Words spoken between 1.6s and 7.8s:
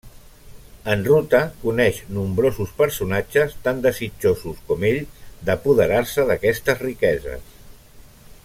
coneix nombrosos personatges tan desitjosos com ell d'apoderar-se d'aquestes riqueses.